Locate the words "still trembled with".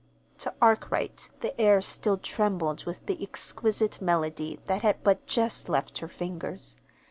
1.79-3.05